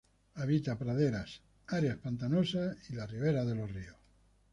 [0.43, 3.97] Habita praderas, áreas pantanosas y en las riberas de ríos.